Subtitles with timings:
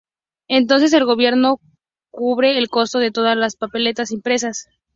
[0.47, 1.59] Entonces, el gobierno
[2.09, 4.67] cubre el costo de todas las papeletas impresas.